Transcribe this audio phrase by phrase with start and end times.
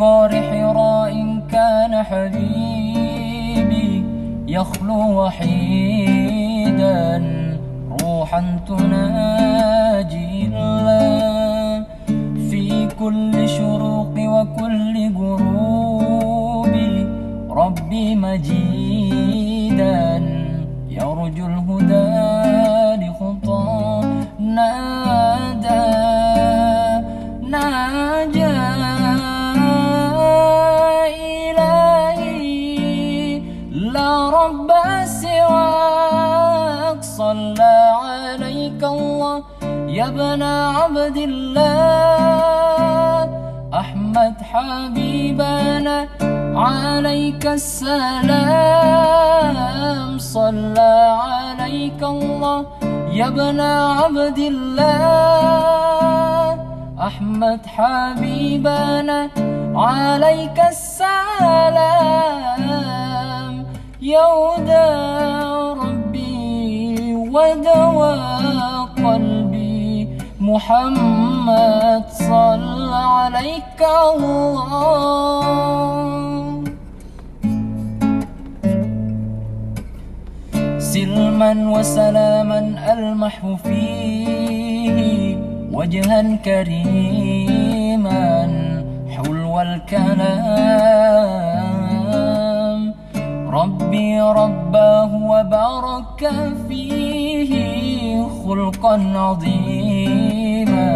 [0.00, 1.14] غار حراء
[1.52, 3.48] كان حبيبي
[4.48, 6.98] يخلو وحيدا
[8.02, 11.84] روحا تناجي الله
[12.50, 16.74] في كل شروق وكل غروب
[17.50, 19.98] ربي مجيدا
[20.90, 22.08] يرجو الهدى
[23.04, 24.02] لخطى
[24.38, 25.88] نادى.
[27.50, 29.07] ناجى.
[33.70, 34.72] لا رب
[35.04, 37.02] سواك.
[37.02, 39.42] صلى عليك الله.
[39.88, 41.68] يا ابن عبد الله.
[43.74, 46.08] أحمد حبيبنا.
[46.56, 48.48] عليك السلام.
[50.18, 52.66] صلى عليك الله.
[53.12, 54.88] يا ابن عبد الله.
[57.06, 59.28] أحمد حبيبنا.
[59.76, 61.67] عليك السلام.
[64.08, 64.88] يا هدى
[65.84, 70.08] ربي ودواء قلبي.
[70.40, 74.68] محمد صلى عليك الله.
[80.78, 82.60] سلما وسلاما
[82.92, 85.36] ألمح فيه
[85.72, 88.26] وجها كريما
[89.14, 90.87] حلو الكلام.
[93.88, 96.30] ربي رباه وبارك
[96.68, 97.52] فيه
[98.44, 100.92] خلقا عظيما.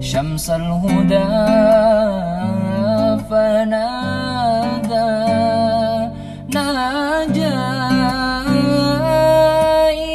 [0.00, 1.26] شمس الهدى
[3.30, 5.10] فنادى.
[6.54, 7.54] ناجى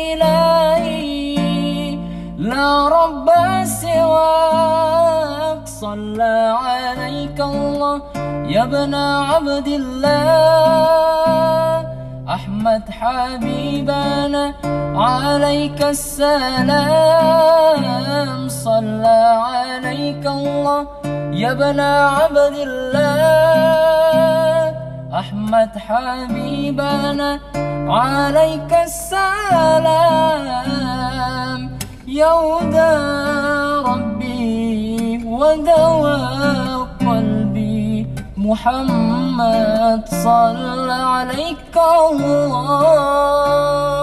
[0.07, 1.97] إلهي.
[2.37, 3.27] لا رب
[3.63, 5.67] سواك.
[5.67, 8.01] صلى عليك الله
[8.47, 11.58] يا ابن عبد الله.
[12.29, 14.53] أحمد حبيبنا
[14.95, 16.69] عليك السلام.
[18.49, 19.19] صلى
[19.49, 20.87] عليك الله
[21.33, 23.89] يا ابن عبد الله.
[25.19, 27.39] أحمد حبيبنا
[27.89, 29.89] عليك السلام.
[32.07, 32.93] يا هدى
[33.89, 34.29] ربي
[35.39, 35.73] قلبي
[38.49, 41.75] محمد صلى عليك
[42.09, 43.98] الله.